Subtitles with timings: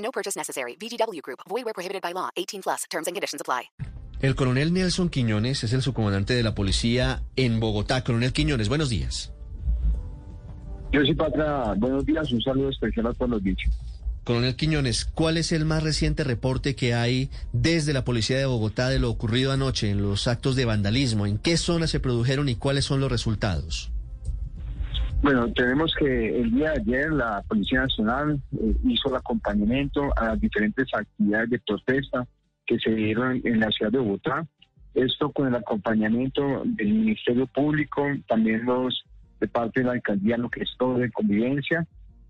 [0.00, 0.76] No purchase necessary.
[0.76, 1.40] VGW Group.
[1.48, 2.28] Void where prohibited by law.
[2.36, 2.84] 18 plus.
[2.90, 3.70] Terms and conditions apply.
[4.20, 8.04] El coronel Nelson Quiñones es el subcomandante de la policía en Bogotá.
[8.04, 9.32] Coronel Quiñones, buenos días.
[10.92, 13.72] Yo soy Patra, buenos días, un saludo especial a todos los dichos.
[14.24, 18.90] Coronel Quiñones, ¿cuál es el más reciente reporte que hay desde la policía de Bogotá
[18.90, 21.26] de lo ocurrido anoche en los actos de vandalismo?
[21.26, 23.89] ¿En qué zonas se produjeron y cuáles son los resultados?
[25.22, 30.28] Bueno, tenemos que el día de ayer la Policía Nacional eh, hizo el acompañamiento a
[30.28, 32.26] las diferentes actividades de protesta
[32.64, 34.46] que se dieron en la ciudad de Bogotá.
[34.94, 39.04] Esto con el acompañamiento del Ministerio Público, también los
[39.40, 41.86] de parte de la alcaldía, lo que es todo de convivencia.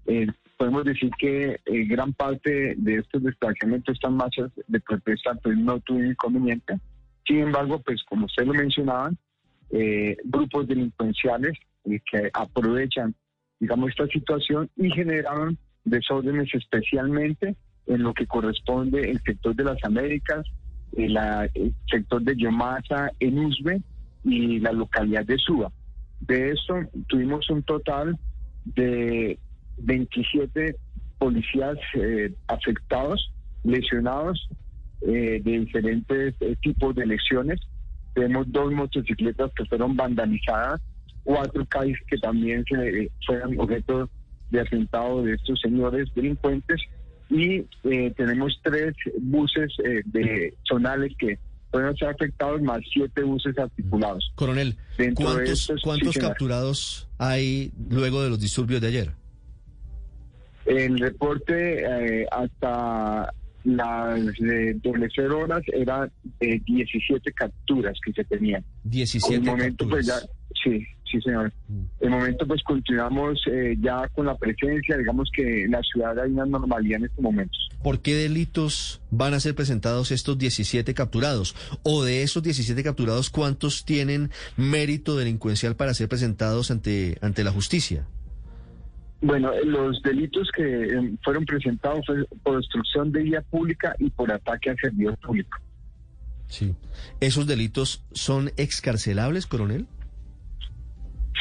[0.06, 5.56] Eh, podemos decir que eh, gran parte de estos desplazamientos, estas marchas de protesta, pues
[5.56, 6.78] no tuvieron inconveniente.
[7.24, 9.16] Sin embargo, pues como ustedes lo mencionaban,
[9.70, 13.14] eh, grupos delincuenciales que aprovechan,
[13.58, 17.56] digamos, esta situación y generaron desórdenes especialmente
[17.86, 20.46] en lo que corresponde el sector de las Américas,
[20.96, 21.16] el,
[21.54, 23.82] el sector de Yomasa, en Usbe
[24.24, 25.72] y la localidad de Suba.
[26.20, 26.74] De esto
[27.08, 28.18] tuvimos un total
[28.64, 29.38] de
[29.78, 30.76] 27
[31.18, 33.32] policías eh, afectados,
[33.64, 34.48] lesionados
[35.02, 37.60] eh, de diferentes eh, tipos de lesiones.
[38.14, 40.80] Tenemos dos motocicletas que fueron vandalizadas,
[41.24, 44.08] cuatro calles que también se, fueron objeto
[44.50, 46.80] de atentado de estos señores delincuentes
[47.28, 47.62] y
[48.16, 49.72] tenemos tres buses
[50.06, 51.38] de zonales que
[51.70, 54.32] pueden ser afectados más siete buses articulados.
[54.34, 54.76] Coronel,
[55.14, 59.10] ¿cuántos, ¿cuántos capturados hay luego de los disturbios de ayer?
[60.66, 63.32] El reporte eh, hasta
[63.64, 68.64] las eh, doble cero horas era de 17 capturas que se tenían.
[68.84, 70.06] 17 En el momento, capturas.
[70.06, 71.52] pues ya, sí, sí, señor.
[71.68, 71.82] Mm.
[72.00, 76.30] El momento, pues continuamos eh, ya con la presencia, digamos que en la ciudad hay
[76.30, 77.68] una normalidad en estos momentos.
[77.82, 81.54] ¿Por qué delitos van a ser presentados estos 17 capturados?
[81.82, 87.50] O de esos 17 capturados, ¿cuántos tienen mérito delincuencial para ser presentados ante, ante la
[87.50, 88.06] justicia?
[89.22, 94.10] Bueno, eh, los delitos que eh, fueron presentados fue por destrucción de vía pública y
[94.10, 95.58] por ataque al servidor público.
[96.48, 96.74] Sí.
[97.20, 99.86] ¿Esos delitos son excarcelables, coronel?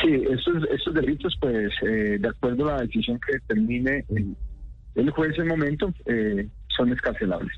[0.01, 4.35] Sí, estos, estos delitos, pues, eh, de acuerdo a la decisión que determine el,
[4.95, 7.51] el juez en el momento, eh, son escarcelables.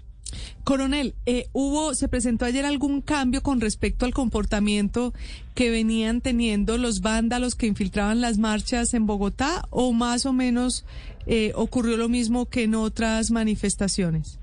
[0.64, 5.14] Coronel, eh, ¿hubo, se presentó ayer algún cambio con respecto al comportamiento
[5.56, 10.86] que venían teniendo los vándalos que infiltraban las marchas en Bogotá o más o menos
[11.28, 14.40] eh, ocurrió lo mismo que en otras manifestaciones?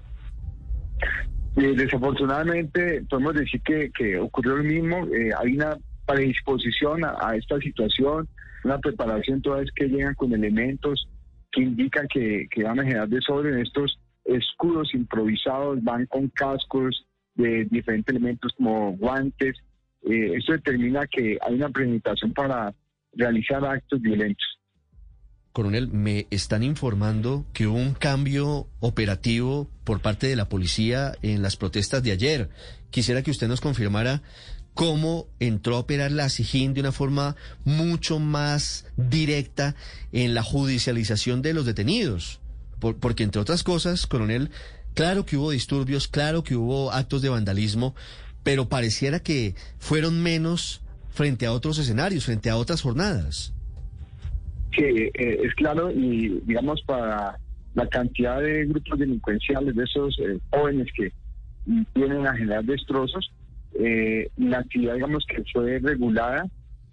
[1.56, 5.08] Desafortunadamente, podemos decir que, que ocurrió lo mismo.
[5.40, 5.76] Hay una
[6.08, 8.26] predisposición a, a, esta situación,
[8.64, 11.06] una preparación toda vez que llegan con elementos
[11.52, 13.58] que indican que, que van a generar desorden.
[13.58, 19.56] Estos escudos improvisados van con cascos de diferentes elementos como guantes.
[20.02, 22.74] Eh, esto determina que hay una premeditación para
[23.14, 24.46] realizar actos violentos.
[25.52, 31.42] Coronel, me están informando que hubo un cambio operativo por parte de la policía en
[31.42, 32.50] las protestas de ayer.
[32.90, 34.22] Quisiera que usted nos confirmara
[34.78, 37.34] cómo entró a operar la SIGIN de una forma
[37.64, 39.74] mucho más directa
[40.12, 42.40] en la judicialización de los detenidos.
[42.78, 44.50] Por, porque, entre otras cosas, coronel,
[44.94, 47.96] claro que hubo disturbios, claro que hubo actos de vandalismo,
[48.44, 50.80] pero pareciera que fueron menos
[51.10, 53.52] frente a otros escenarios, frente a otras jornadas.
[54.76, 57.36] Sí, eh, es claro y digamos para
[57.74, 61.12] la cantidad de grupos delincuenciales, de esos eh, jóvenes que
[61.96, 63.28] vienen a generar destrozos,
[63.74, 66.46] eh, la actividad digamos que fue regulada,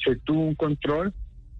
[0.03, 1.13] se tuvo un control,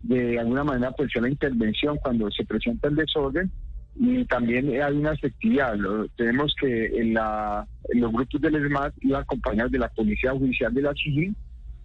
[0.04, 3.52] de alguna manera pues la intervención cuando se presenta el desorden
[3.96, 5.76] y también hay una efectividad.
[5.76, 10.32] Lo, tenemos que en, la, en los grupos del ESMAD iban acompañados de la Policía
[10.32, 11.36] Judicial de la CIGIN,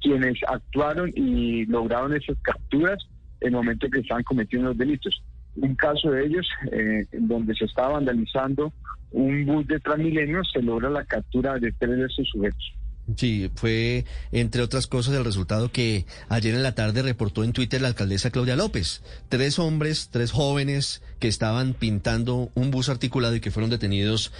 [0.01, 2.99] quienes actuaron y lograron esas capturas
[3.41, 5.23] en el momento que estaban cometiendo los delitos.
[5.57, 8.73] Un caso de ellos, eh, donde se estaba vandalizando
[9.13, 12.75] un bus de Transmilenio, se logra la captura de tres de esos sujetos.
[13.17, 17.81] Sí, fue entre otras cosas el resultado que ayer en la tarde reportó en Twitter
[17.81, 19.03] la alcaldesa Claudia López.
[19.29, 24.33] Tres hombres, tres jóvenes que estaban pintando un bus articulado y que fueron detenidos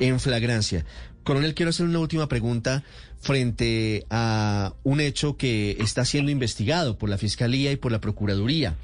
[0.00, 0.84] en flagrancia.
[1.22, 2.84] Coronel, quiero hacer una última pregunta
[3.20, 8.76] frente a un hecho que está siendo investigado por la Fiscalía y por la Procuraduría.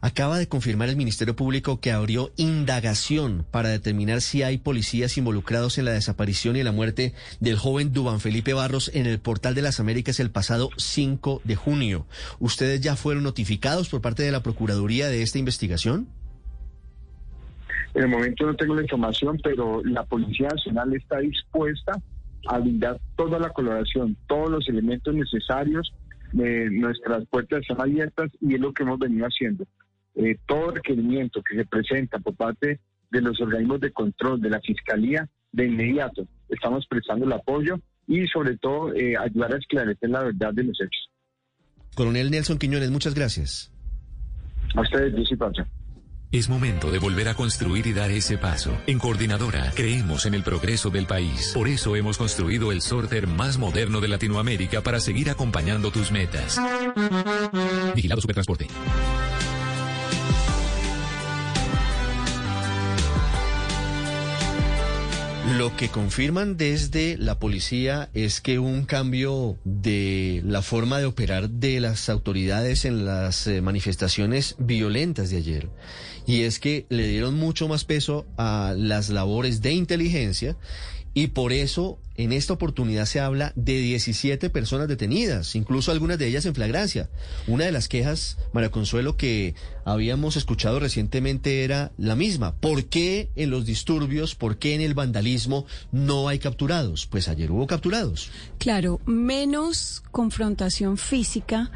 [0.00, 5.78] Acaba de confirmar el Ministerio Público que abrió indagación para determinar si hay policías involucrados
[5.78, 9.62] en la desaparición y la muerte del joven Duban Felipe Barros en el Portal de
[9.62, 12.06] las Américas el pasado 5 de junio.
[12.38, 16.08] ¿Ustedes ya fueron notificados por parte de la Procuraduría de esta investigación?
[17.94, 21.92] En el momento no tengo la información, pero la Policía Nacional está dispuesta
[22.46, 25.94] a brindar toda la colaboración, todos los elementos necesarios.
[26.38, 29.64] Eh, nuestras puertas están abiertas y es lo que hemos venido haciendo.
[30.16, 32.80] Eh, todo requerimiento que se presenta por parte
[33.10, 38.26] de los organismos de control de la Fiscalía, de inmediato estamos prestando el apoyo y
[38.28, 41.10] sobre todo eh, ayudar a esclarecer la verdad de los hechos.
[41.94, 43.72] Coronel Nelson Quiñones, muchas gracias.
[44.74, 45.66] A ustedes, Luis y Pacha.
[46.32, 48.76] Es momento de volver a construir y dar ese paso.
[48.86, 51.52] En Coordinadora creemos en el progreso del país.
[51.54, 56.60] Por eso hemos construido el sorter más moderno de Latinoamérica para seguir acompañando tus metas.
[57.94, 58.66] Vigilado Supertransporte.
[65.56, 71.48] Lo que confirman desde la policía es que un cambio de la forma de operar
[71.48, 75.68] de las autoridades en las eh, manifestaciones violentas de ayer.
[76.26, 80.56] Y es que le dieron mucho más peso a las labores de inteligencia
[81.16, 86.26] y por eso en esta oportunidad se habla de 17 personas detenidas, incluso algunas de
[86.26, 87.08] ellas en flagrancia.
[87.46, 89.54] Una de las quejas, María Consuelo, que
[89.86, 92.54] habíamos escuchado recientemente era la misma.
[92.56, 97.06] ¿Por qué en los disturbios, por qué en el vandalismo no hay capturados?
[97.06, 98.30] Pues ayer hubo capturados.
[98.58, 101.70] Claro, menos confrontación física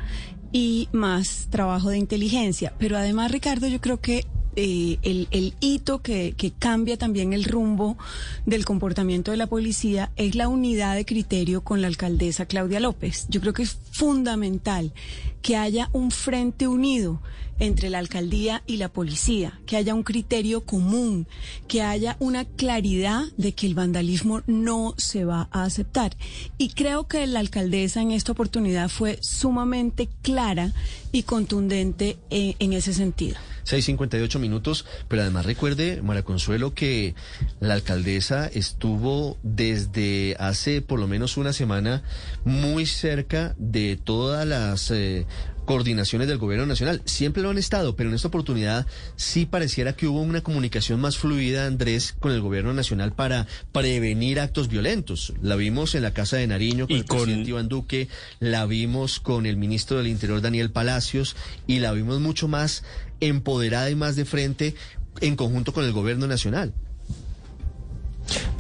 [0.52, 2.74] y más trabajo de inteligencia.
[2.78, 4.26] Pero además, Ricardo, yo creo que
[4.56, 7.96] eh, el, hito que, cambia también el rumbo
[8.46, 13.26] del comportamiento de la policía es la unidad de criterio con la alcaldesa Claudia López.
[13.28, 14.92] Yo creo que es fundamental
[15.42, 17.20] que haya un frente unido
[17.60, 21.26] entre la alcaldía y la policía, que haya un criterio común,
[21.68, 26.16] que haya una claridad de que el vandalismo no se va a aceptar.
[26.58, 30.72] Y creo que la alcaldesa en esta oportunidad fue sumamente clara
[31.12, 33.36] y contundente en, en ese sentido.
[33.64, 37.14] 6.58 minutos, pero además recuerde, María Consuelo, que
[37.60, 42.02] la alcaldesa estuvo desde hace por lo menos una semana
[42.44, 45.26] muy cerca de todas las eh,
[45.66, 47.00] coordinaciones del gobierno nacional.
[47.04, 51.16] Siempre lo han estado, pero en esta oportunidad sí pareciera que hubo una comunicación más
[51.16, 55.32] fluida, Andrés, con el gobierno nacional para prevenir actos violentos.
[55.42, 58.08] La vimos en la Casa de Nariño con Y el con- presidente Iván Duque,
[58.40, 61.36] la vimos con el ministro del Interior, Daniel Palacios,
[61.68, 62.82] y la vimos mucho más
[63.20, 64.74] empoderada y más de frente
[65.20, 66.74] en conjunto con el gobierno nacional.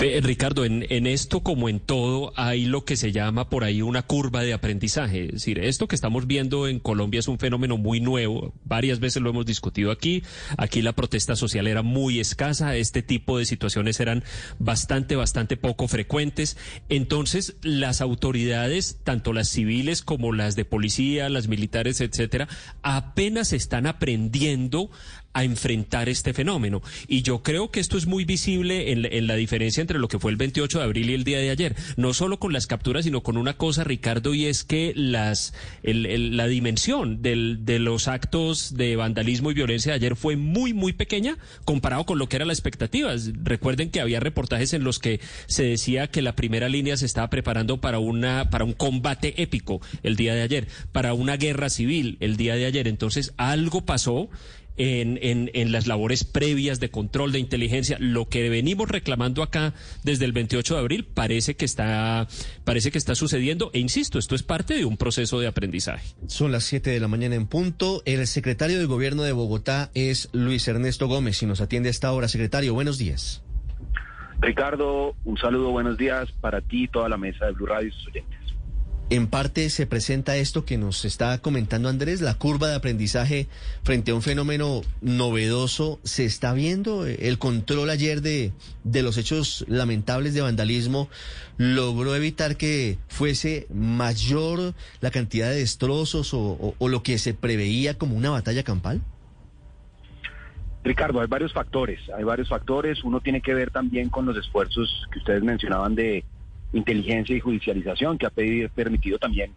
[0.00, 4.00] Ricardo, en, en esto como en todo hay lo que se llama por ahí una
[4.00, 5.26] curva de aprendizaje.
[5.26, 8.54] Es decir, esto que estamos viendo en Colombia es un fenómeno muy nuevo.
[8.64, 10.22] Varias veces lo hemos discutido aquí.
[10.56, 12.76] Aquí la protesta social era muy escasa.
[12.76, 14.24] Este tipo de situaciones eran
[14.58, 16.56] bastante, bastante poco frecuentes.
[16.88, 22.48] Entonces, las autoridades, tanto las civiles como las de policía, las militares, etcétera,
[22.82, 24.90] apenas están aprendiendo
[25.32, 26.82] a enfrentar este fenómeno.
[27.06, 30.08] Y yo creo que esto es muy visible en, la- en la diferencia entre lo
[30.08, 31.76] que fue el 28 de abril y el día de ayer.
[31.96, 36.06] No solo con las capturas, sino con una cosa, Ricardo, y es que las, el-
[36.06, 40.72] el- la dimensión del- de los actos de vandalismo y violencia de ayer fue muy,
[40.74, 43.14] muy pequeña comparado con lo que era la expectativa.
[43.42, 47.30] Recuerden que había reportajes en los que se decía que la primera línea se estaba
[47.30, 52.16] preparando para una, para un combate épico el día de ayer, para una guerra civil
[52.20, 52.88] el día de ayer.
[52.88, 54.28] Entonces, algo pasó
[54.80, 57.98] en, en, en las labores previas de control de inteligencia.
[58.00, 62.26] Lo que venimos reclamando acá desde el 28 de abril parece que está,
[62.64, 63.70] parece que está sucediendo.
[63.74, 66.14] E insisto, esto es parte de un proceso de aprendizaje.
[66.28, 68.02] Son las 7 de la mañana en punto.
[68.06, 72.10] El secretario de Gobierno de Bogotá es Luis Ernesto Gómez y nos atiende a esta
[72.12, 72.28] hora.
[72.28, 73.44] Secretario, buenos días.
[74.40, 77.92] Ricardo, un saludo, buenos días para ti y toda la mesa de Blue Radio y
[77.92, 78.39] sus oyentes.
[79.12, 83.48] En parte se presenta esto que nos está comentando Andrés, la curva de aprendizaje
[83.82, 85.98] frente a un fenómeno novedoso.
[86.04, 88.52] ¿Se está viendo el control ayer de,
[88.84, 91.08] de los hechos lamentables de vandalismo?
[91.58, 97.34] ¿Logró evitar que fuese mayor la cantidad de destrozos o, o- o lo que se
[97.34, 99.00] preveía como una batalla campal?
[100.84, 103.02] Ricardo, hay varios factores, hay varios factores.
[103.02, 106.24] Uno tiene que ver también con los esfuerzos que ustedes mencionaban de
[106.72, 109.52] inteligencia y judicialización que ha pedido- permitido también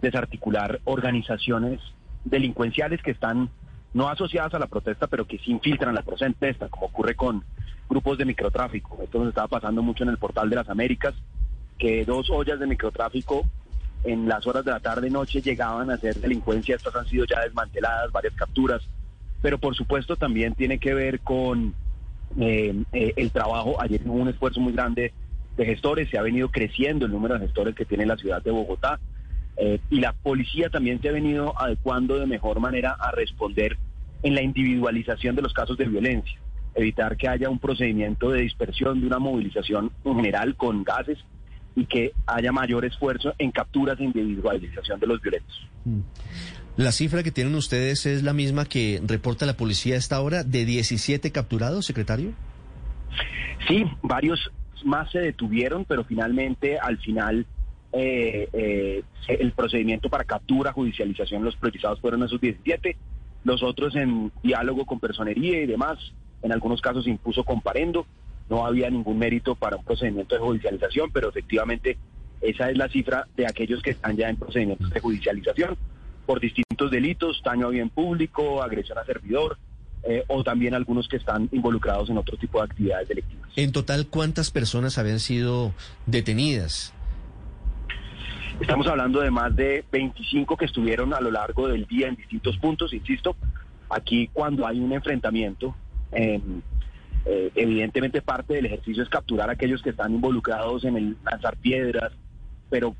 [0.00, 1.80] desarticular organizaciones
[2.24, 3.48] delincuenciales que están
[3.94, 7.44] no asociadas a la protesta, pero que sí infiltran la protesta, como ocurre con
[7.88, 8.98] grupos de microtráfico.
[9.02, 11.14] Esto nos estaba pasando mucho en el portal de las Américas,
[11.78, 13.44] que dos ollas de microtráfico
[14.04, 16.76] en las horas de la tarde noche llegaban a hacer delincuencia.
[16.76, 18.82] Estas han sido ya desmanteladas, varias capturas,
[19.42, 21.74] pero por supuesto también tiene que ver con
[22.40, 23.80] eh, eh, el trabajo.
[23.80, 25.12] Ayer hubo un esfuerzo muy grande
[25.56, 28.50] de gestores, se ha venido creciendo el número de gestores que tiene la ciudad de
[28.50, 28.98] Bogotá.
[29.56, 33.76] Eh, y la policía también se ha venido adecuando de mejor manera a responder
[34.22, 36.38] en la individualización de los casos de violencia,
[36.74, 41.18] evitar que haya un procedimiento de dispersión, de una movilización en general con gases
[41.74, 45.68] y que haya mayor esfuerzo en capturas e individualización de los violentos.
[46.76, 50.44] La cifra que tienen ustedes es la misma que reporta la policía a esta hora,
[50.44, 52.32] de 17 capturados, secretario.
[53.68, 54.50] Sí, varios
[54.84, 57.46] más se detuvieron, pero finalmente al final
[57.92, 62.96] eh, eh, el procedimiento para captura, judicialización, los priorizados fueron esos 17,
[63.44, 65.98] los otros en diálogo con personería y demás,
[66.42, 68.06] en algunos casos impuso comparendo,
[68.48, 71.98] no había ningún mérito para un procedimiento de judicialización, pero efectivamente
[72.40, 75.76] esa es la cifra de aquellos que están ya en procedimientos de judicialización
[76.26, 79.58] por distintos delitos, daño a bien público, agresión a servidor,
[80.04, 83.48] eh, o también algunos que están involucrados en otro tipo de actividades delictivas.
[83.56, 85.72] En total, ¿cuántas personas habían sido
[86.06, 86.92] detenidas?
[88.60, 92.56] Estamos hablando de más de 25 que estuvieron a lo largo del día en distintos
[92.58, 93.36] puntos, insisto.
[93.90, 95.74] Aquí cuando hay un enfrentamiento,
[96.12, 96.40] eh,
[97.24, 101.56] eh, evidentemente parte del ejercicio es capturar a aquellos que están involucrados en el lanzar
[101.56, 102.12] piedras,
[102.70, 102.94] pero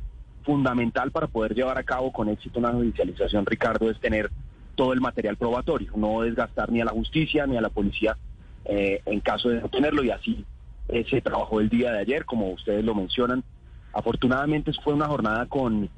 [0.45, 4.31] fundamental para poder llevar a cabo con éxito una judicialización, Ricardo, es tener
[4.75, 8.17] todo el material probatorio, no desgastar ni a la justicia ni a la policía
[8.65, 10.45] eh, en caso de no y así
[10.89, 13.43] eh, se trabajó el día de ayer, como ustedes lo mencionan.
[13.93, 15.89] Afortunadamente fue una jornada con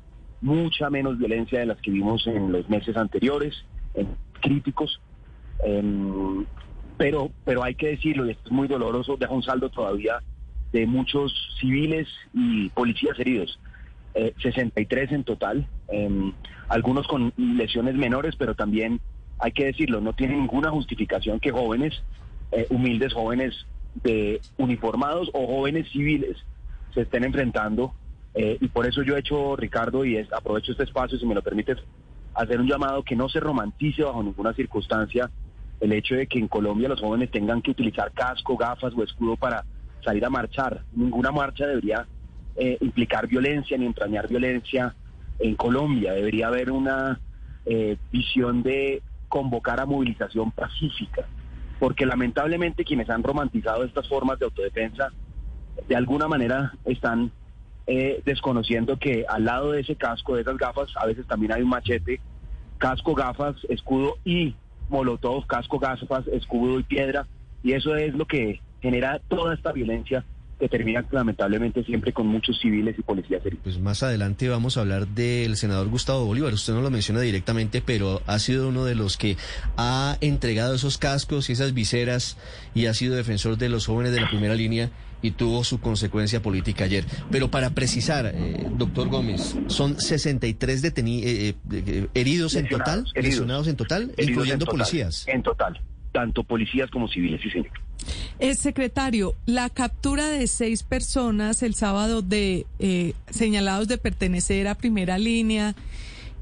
[0.41, 3.55] mucha menos violencia de las que vimos en los meses anteriores,
[3.95, 4.09] en
[4.41, 5.01] críticos,
[5.65, 6.45] em,
[6.97, 10.21] pero, pero hay que decirlo, y esto es muy doloroso, deja un saldo todavía
[10.73, 13.59] de muchos civiles y policías heridos.
[14.15, 16.33] Eh, 63 en total, em,
[16.69, 19.01] algunos con lesiones menores, pero también
[19.41, 22.01] hay que decirlo, no tiene ninguna justificación que jóvenes,
[22.53, 23.67] eh, humildes jóvenes
[24.05, 26.37] de uniformados o jóvenes civiles
[26.95, 27.93] se estén enfrentando.
[28.37, 31.43] eh, y por eso yo he hecho, Ricardo, y aprovecho este espacio, si me lo
[31.43, 31.79] permites,
[32.35, 35.31] hacer un llamado que no se romantice bajo ninguna circunstancia
[35.81, 39.37] el hecho de que en Colombia los jóvenes tengan que utilizar casco, gafas o escudo
[39.37, 39.65] para
[40.05, 40.83] salir a marchar.
[40.93, 42.07] Ninguna marcha debería
[42.57, 44.95] eh, implicar violencia ni entrañar violencia
[45.39, 46.13] en Colombia.
[46.13, 47.21] Debería haber una
[47.67, 51.27] eh, visión de convocar a movilización pacífica,
[51.81, 55.11] porque lamentablemente quienes han romantizado estas formas de autodefensa
[55.89, 57.33] de alguna manera están
[57.87, 61.63] eh, desconociendo que al lado de ese casco, de esas gafas, a veces también hay
[61.63, 62.21] un machete,
[62.79, 64.55] casco, gafas, escudo y
[64.89, 67.27] molotov, casco, gafas, escudo y piedra,
[67.63, 70.25] y eso es lo que genera toda esta violencia
[70.65, 73.65] que termina lamentablemente siempre con muchos civiles y policías heridos.
[73.65, 76.55] Pues más adelante vamos a hablar del senador Gustavo Bolívar.
[76.55, 79.37] Usted no lo menciona directamente, pero ha sido uno de los que
[79.77, 82.39] ha entregado esos cascos y esas viseras
[82.75, 84.89] y ha sido defensor de los jóvenes de la primera línea
[85.21, 87.05] y tuvo su consecuencia política ayer.
[87.31, 93.13] Pero para precisar, eh, doctor Gómez, son 63 deteni eh, eh, heridos en total, Lesionados,
[93.15, 93.31] heridos.
[93.35, 95.29] lesionados en total, incluyendo en total, policías.
[95.29, 95.79] En total,
[96.11, 97.73] tanto policías como civiles, sí señor.
[98.39, 104.75] El secretario, la captura de seis personas el sábado de eh, señalados de pertenecer a
[104.75, 105.75] primera línea,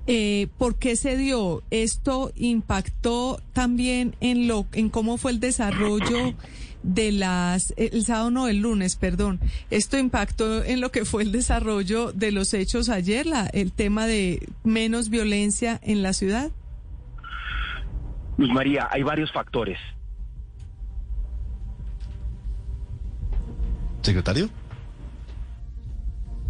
[0.07, 1.63] eh, ¿por qué se dio?
[1.71, 6.35] ¿Esto impactó también en lo, en cómo fue el desarrollo
[6.83, 9.41] de las, eh, el sábado no, el lunes, perdón.
[9.71, 14.07] ¿Esto impactó en lo que fue el desarrollo de los hechos ayer, la, el tema
[14.07, 16.51] de menos violencia en la ciudad?
[18.37, 19.79] Luz María, hay varios factores.
[24.03, 24.49] Secretario.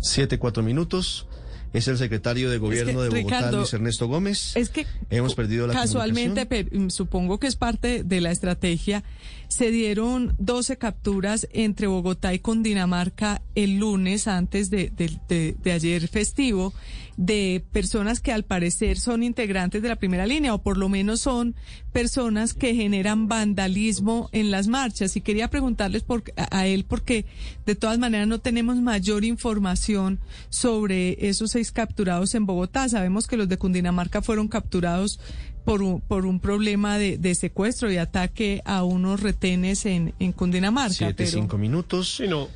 [0.01, 1.27] Siete, cuatro minutos.
[1.73, 4.55] Es el secretario de Gobierno de Bogotá, Ricardo, Luis Ernesto Gómez.
[4.57, 9.03] Es que Hemos perdido la casualmente, mm, supongo que es parte de la estrategia,
[9.49, 15.73] se dieron 12 capturas entre Bogotá y Cundinamarca el lunes antes de, de- de- de
[15.73, 16.75] ayer festivo
[17.17, 21.21] de personas que al parecer son integrantes de la primera línea o por lo menos
[21.21, 21.55] son
[21.93, 27.27] personas que generan vandalismo en las marchas y quería preguntarles por, a, él porque
[27.67, 32.89] de todas maneras no tenemos mayor información sobre esos seis capturados en Bogotá.
[32.89, 35.21] Sabemos que los de Cundinamarca fueron capturados
[35.65, 40.33] por un, por un problema de, de secuestro y ataque a unos retenes en, en
[40.33, 40.95] Cundinamarca.
[40.95, 42.17] Siete, pero- cinco minutos.
[42.17, 42.49] Sí, no.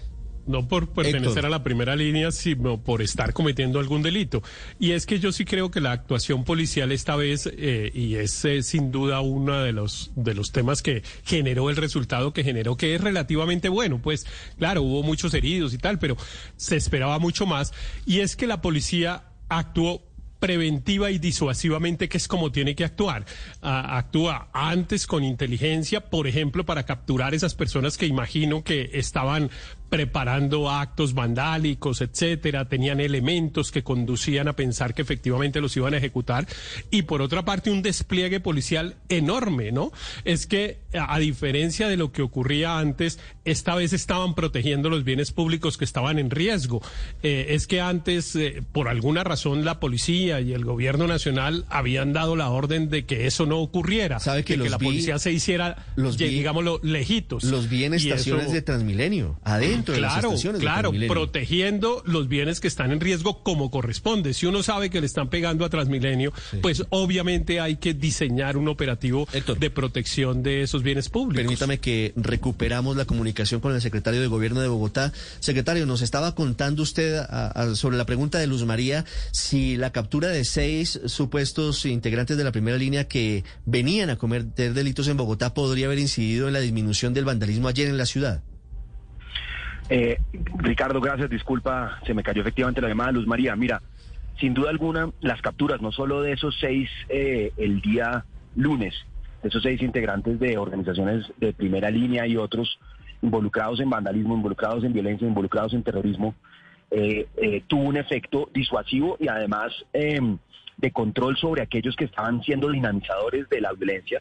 [0.46, 1.46] No por pertenecer Héctor.
[1.46, 4.42] a la primera línea, sino por estar cometiendo algún delito.
[4.78, 8.44] Y es que yo sí creo que la actuación policial esta vez, eh, y es
[8.44, 12.76] eh, sin duda uno de los, de los temas que generó el resultado que generó,
[12.76, 14.00] que es relativamente bueno.
[14.02, 14.26] Pues
[14.58, 16.16] claro, hubo muchos heridos y tal, pero
[16.56, 17.72] se esperaba mucho más.
[18.06, 20.02] Y es que la policía actuó
[20.38, 23.24] preventiva y disuasivamente, que es como tiene que actuar.
[23.62, 29.50] Actúa antes con inteligencia, por ejemplo, para capturar esas personas que imagino que estaban
[29.88, 35.98] preparando actos vandálicos, etcétera, tenían elementos que conducían a pensar que efectivamente los iban a
[35.98, 36.46] ejecutar
[36.90, 39.92] y por otra parte un despliegue policial enorme, ¿no?
[40.24, 45.30] Es que a diferencia de lo que ocurría antes, esta vez estaban protegiendo los bienes
[45.30, 46.82] públicos que estaban en riesgo.
[47.22, 52.12] Eh, es que antes, eh, por alguna razón, la policía y el gobierno nacional habían
[52.12, 55.18] dado la orden de que eso no ocurriera, ¿Sabe que de que la vi- policía
[55.18, 57.44] se hiciera, los vi- digámoslo, lejitos.
[57.44, 62.02] Los vi en Y estaciones eso- de Transmilenio, adentro de las Claro, estaciones claro, protegiendo
[62.06, 64.32] los bienes que están en riesgo como corresponde.
[64.34, 68.68] Si uno sabe que le están pegando a Transmilenio, pues obviamente hay que diseñar un
[68.68, 69.28] operativo
[69.58, 71.42] de protección de esos bienes públicos.
[71.42, 75.12] Permítame que recuperamos la comunicación con el secretario de Gobierno de Bogotá.
[75.40, 79.90] Secretario, nos estaba contando usted a- a- sobre la pregunta de Luz María si la
[79.92, 85.16] captura de seis supuestos integrantes de la primera línea que venían a cometer delitos en
[85.16, 88.42] Bogotá podría haber incidido en la disminución del vandalismo ayer en la ciudad.
[89.88, 90.18] Eh,
[90.58, 93.54] Ricardo, gracias, disculpa, se me cayó efectivamente la llamada Luz María.
[93.56, 93.82] Mira,
[94.40, 98.24] sin duda alguna, las capturas, no solo de esos seis eh, el día
[98.54, 98.94] lunes,
[99.42, 102.78] de esos seis integrantes de organizaciones de primera línea y otros
[103.22, 106.34] involucrados en vandalismo, involucrados en violencia, involucrados en terrorismo,
[106.90, 110.20] eh, eh, tuvo un efecto disuasivo y además eh,
[110.76, 114.20] de control sobre aquellos que estaban siendo dinamizadores de la violencia.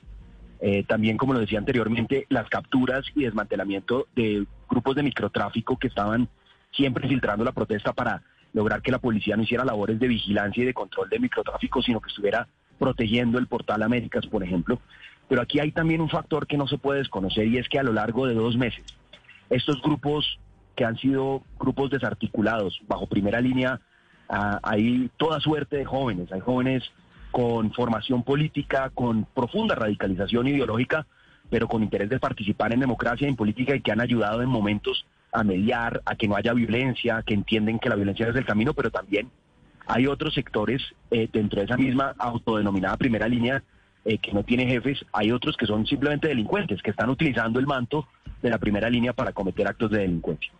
[0.61, 5.87] Eh, también, como lo decía anteriormente, las capturas y desmantelamiento de grupos de microtráfico que
[5.87, 6.29] estaban
[6.71, 8.21] siempre filtrando la protesta para
[8.53, 11.99] lograr que la policía no hiciera labores de vigilancia y de control de microtráfico, sino
[11.99, 12.47] que estuviera
[12.79, 14.79] protegiendo el portal Américas, por ejemplo.
[15.27, 17.83] Pero aquí hay también un factor que no se puede desconocer y es que a
[17.83, 18.85] lo largo de dos meses,
[19.49, 20.39] estos grupos
[20.75, 23.79] que han sido grupos desarticulados bajo primera línea,
[24.29, 26.83] ah, hay toda suerte de jóvenes, hay jóvenes
[27.35, 31.05] con formación política, con profunda radicalización ideológica,
[31.49, 34.47] pero con interés de participar en democracia y en política y que han ayudado en
[34.47, 38.45] momentos a mediar, a que no haya violencia, que entienden que la violencia es el
[38.45, 39.29] camino, pero también
[39.85, 43.61] hay otros sectores eh, dentro de esa misma autodenominada primera línea
[44.05, 47.67] eh, que no tiene jefes, hay otros que son simplemente delincuentes, que están utilizando el
[47.67, 48.07] manto
[48.41, 50.53] de la primera línea para cometer actos de delincuencia.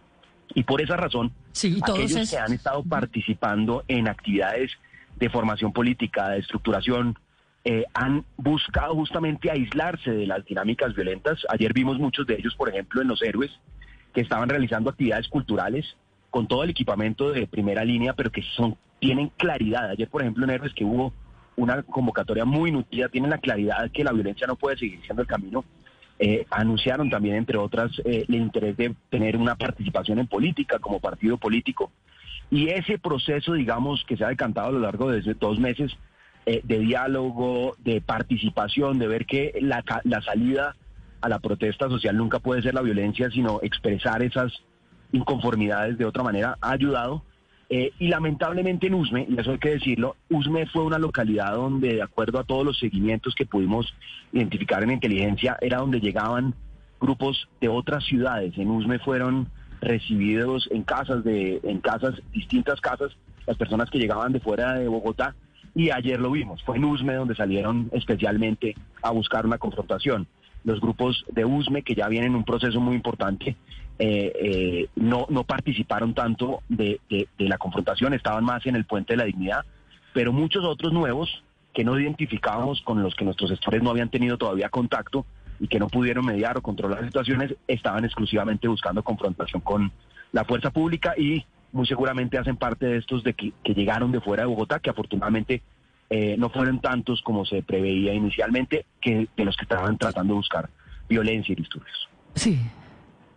[0.53, 4.71] Y por esa razón, Sí, aquellos es- que han estado participando en actividades
[5.15, 7.17] de formación política, de estructuración,
[7.63, 11.39] eh, han buscado justamente aislarse de las dinámicas violentas.
[11.49, 13.51] Ayer vimos muchos de ellos, por ejemplo, en Los Héroes,
[14.13, 15.97] que estaban realizando actividades culturales
[16.29, 19.89] con todo el equipamiento de primera línea, pero que son tienen claridad.
[19.89, 21.13] Ayer, por ejemplo, en Héroes, que hubo
[21.55, 25.27] una convocatoria muy nutrida, tienen la claridad que la violencia no puede seguir siendo el
[25.27, 25.63] camino.
[26.17, 30.99] Eh, anunciaron también, entre otras, eh, el interés de tener una participación en política como
[30.99, 31.91] partido político.
[32.51, 35.91] Y ese proceso, digamos, que se ha decantado a lo largo de dos meses
[36.45, 40.75] eh, de diálogo, de participación, de ver que la, la salida
[41.21, 44.53] a la protesta social nunca puede ser la violencia, sino expresar esas
[45.11, 47.23] inconformidades de otra manera, ha ayudado.
[47.67, 51.95] Eh, y lamentablemente en Usme, y eso hay que decirlo, Usme fue una localidad donde,
[51.95, 53.91] de acuerdo a todos los seguimientos que pudimos
[54.31, 56.53] identificar en inteligencia, era donde llegaban
[57.01, 58.55] grupos de otras ciudades.
[58.57, 59.49] En Usme fueron
[59.85, 63.11] recibidos en casas de, en casas, distintas casas,
[63.47, 65.35] las personas que llegaban de fuera de Bogotá,
[65.73, 70.25] y ayer lo vimos, fue en Usme donde salieron especialmente a buscar una confrontación.
[70.63, 73.55] Los grupos de Usme, que ya vienen en un proceso muy importante,
[73.99, 79.13] eh, eh, no, no participaron tanto de, de- la confrontación, estaban más en el puente
[79.13, 79.63] de la dignidad,
[80.13, 81.43] pero muchos otros nuevos
[81.73, 85.25] que no identificábamos con los que nuestros gestores no habían tenido todavía contacto
[85.59, 89.91] y que no pudieron mediar o controlar situaciones, estaban exclusivamente buscando confrontación con
[90.31, 94.21] la fuerza pública y muy seguramente hacen parte de estos de que, que llegaron de
[94.21, 95.61] fuera de Bogotá, que afortunadamente
[96.09, 100.37] eh, no fueron tantos como se preveía inicialmente, que de los que estaban tratando de
[100.37, 100.69] buscar
[101.09, 102.09] violencia y disturbios.
[102.35, 102.59] Sí.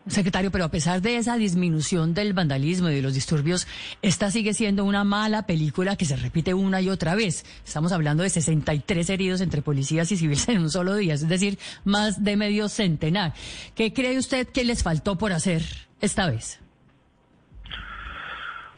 [0.08, 3.66] Secretario, pero a pesar de esa disminución del vandalismo y de los disturbios,
[4.02, 7.44] esta sigue siendo una mala película que se repite una y otra vez.
[7.64, 11.58] Estamos hablando de 63 heridos entre policías y civiles en un solo día, es decir,
[11.84, 13.34] más de medio centenar.
[13.74, 15.62] ¿Qué cree usted que les faltó por hacer
[16.00, 16.60] esta vez?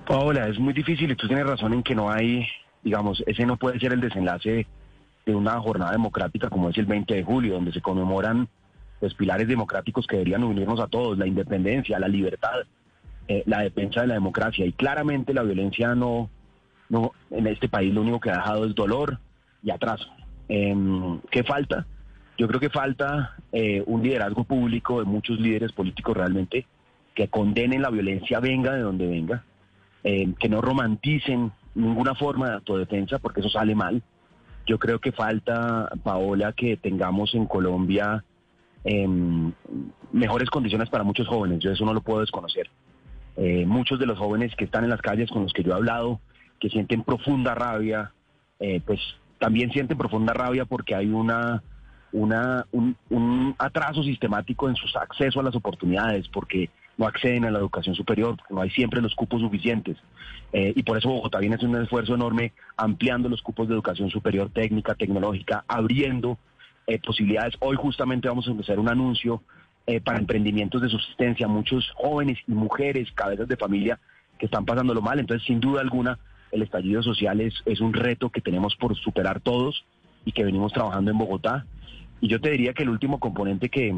[0.06, 2.46] Paola, es muy difícil y tú tienes razón en que no hay,
[2.82, 4.66] digamos, ese no puede ser el desenlace
[5.24, 8.48] de una jornada democrática como es el 20 de julio, donde se conmemoran
[9.00, 12.60] los pilares democráticos que deberían unirnos a todos, la independencia, la libertad,
[13.28, 14.66] eh, la defensa de la democracia.
[14.66, 16.28] Y claramente la violencia no,
[16.88, 19.18] no, en este país lo único que ha dejado es dolor
[19.62, 20.06] y atraso.
[20.48, 21.86] Em, ¿Qué falta?
[22.36, 26.66] Yo creo que falta eh, un liderazgo público de muchos líderes políticos realmente
[27.14, 29.44] que condenen la violencia, venga de donde venga,
[30.02, 34.02] em, que no romanticen ninguna forma de autodefensa, porque eso sale mal.
[34.66, 38.24] Yo creo que falta, Paola, que tengamos en Colombia
[38.84, 39.52] em,
[40.12, 41.60] mejores condiciones para muchos jóvenes.
[41.60, 42.70] Yo eso no lo puedo desconocer.
[43.36, 45.74] Eh, muchos de los jóvenes que están en las calles con los que yo he
[45.74, 46.20] hablado,
[46.58, 48.12] que sienten profunda rabia,
[48.58, 49.00] eh, pues
[49.38, 51.62] también sienten profunda rabia porque hay una,
[52.12, 57.58] una, un, atraso sistemático en su acceso a las oportunidades, porque no acceden a la
[57.58, 59.96] educación superior, no hay siempre los cupos suficientes.
[60.52, 64.10] Eh, y por eso Bogotá viene haciendo un esfuerzo enorme ampliando los cupos de educación
[64.10, 66.36] superior técnica, tecnológica, abriendo
[66.90, 67.54] eh, posibilidades.
[67.60, 69.42] Hoy justamente vamos a empezar un anuncio
[69.86, 74.00] eh, para emprendimientos de subsistencia, muchos jóvenes y mujeres, cabezas de familia
[74.38, 75.20] que están pasándolo mal.
[75.20, 76.18] Entonces, sin duda alguna,
[76.50, 79.84] el estallido social es, es un reto que tenemos por superar todos
[80.24, 81.64] y que venimos trabajando en Bogotá.
[82.20, 83.96] Y yo te diría que el último componente que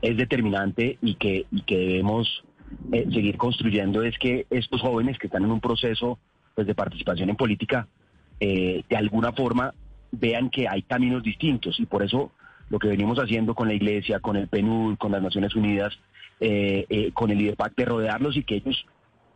[0.00, 2.44] es determinante y que, que debemos
[2.92, 6.20] eh, seguir construyendo es que estos jóvenes que están en un proceso
[6.54, 7.88] pues, de participación en política,
[8.38, 9.74] eh, de alguna forma
[10.18, 11.78] vean que hay caminos distintos.
[11.80, 12.32] Y por eso
[12.70, 15.98] lo que venimos haciendo con la Iglesia, con el PNUD, con las Naciones Unidas,
[16.40, 18.86] eh, con el IDEPAC, de rodearlos y que ellos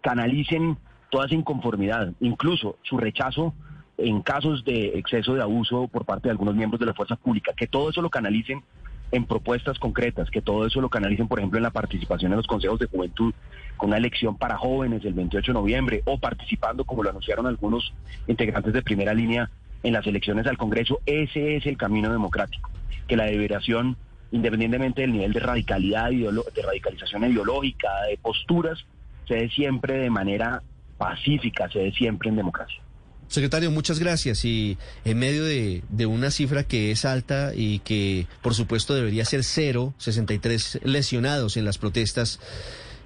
[0.01, 0.77] canalicen
[1.11, 3.55] toda esa inconformidad, incluso su rechazo
[3.97, 7.53] en casos de exceso de abuso por parte de algunos miembros de la fuerza pública,
[7.57, 8.63] que todo eso lo canalicen
[9.11, 12.47] en propuestas concretas, que todo eso lo canalicen, por ejemplo, en la participación en los
[12.47, 13.33] consejos de juventud,
[13.77, 17.93] con una elección para jóvenes el 28 de noviembre, o participando, como lo anunciaron algunos
[18.27, 19.51] integrantes de primera línea,
[19.83, 21.01] en las elecciones al Congreso.
[21.07, 22.71] Ese es el camino democrático,
[23.07, 23.97] que la deliberación,
[24.31, 28.85] independientemente del nivel de radicalidad, de radicalización ideológica, de posturas,
[29.27, 30.63] se dé siempre de manera
[30.97, 32.83] pacífica, se dé siempre en democracia.
[33.29, 34.45] Secretario, muchas gracias.
[34.47, 39.27] Y en medio de, de, una cifra que es alta y que por supuesto debería
[39.27, 42.41] ser cero, 63 lesionados en las protestas,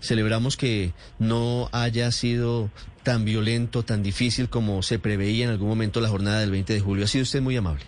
[0.03, 2.71] celebramos que no haya sido
[3.03, 6.81] tan violento, tan difícil como se preveía en algún momento la jornada del 20 de
[6.81, 7.05] julio.
[7.05, 7.85] Ha sido usted muy amable.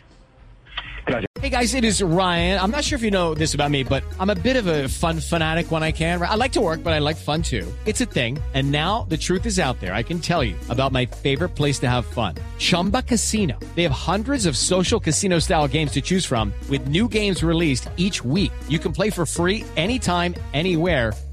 [1.41, 2.59] Hey guys, it is Ryan.
[2.59, 4.89] I'm not sure if you know this about me, but I'm a bit of a
[4.89, 6.23] fun fanatic when I can.
[6.23, 7.71] I like to work, but I like fun too.
[7.85, 8.39] It's a thing.
[8.55, 9.93] And now the truth is out there.
[9.93, 12.37] I can tell you about my favorite place to have fun.
[12.59, 13.59] Chumba Casino.
[13.75, 17.91] They have hundreds of social casino style games to choose from with new games released
[17.99, 18.53] each week.
[18.69, 21.13] You can play for free anytime, anywhere.